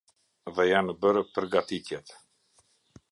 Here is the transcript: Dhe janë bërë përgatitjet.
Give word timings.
Dhe 0.59 0.65
janë 0.69 0.95
bërë 1.03 1.23
përgatitjet. 1.35 2.17